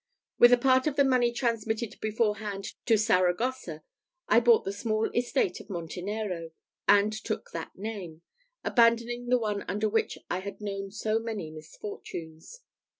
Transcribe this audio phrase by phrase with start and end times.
[0.39, 3.83] With a part of the money transmitted beforehand to Saragossa,
[4.27, 6.49] I bought the small estate of Montenero,
[6.87, 8.23] and took that name,
[8.63, 12.61] abandoning the one under which I had known so many misfortunes.